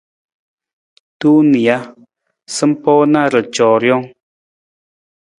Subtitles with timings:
[1.21, 1.75] Tong nija,
[2.55, 4.05] sampaa na ra coo rijang.